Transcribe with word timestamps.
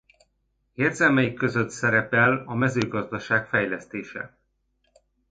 Érdemeik 0.73 1.33
között 1.37 1.69
szerepel 1.69 2.43
a 2.45 2.55
mezőgazdaság 2.55 3.47
fejlesztése. 3.47 4.37